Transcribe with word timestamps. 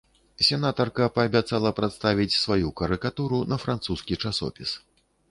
Сенатарка 0.45 1.09
паабяцала 1.17 1.71
прадставіць 1.79 2.35
сваю 2.43 2.71
карыкатуру 2.81 3.41
на 3.51 3.59
французскі 3.65 4.19
часопіс. 4.23 4.73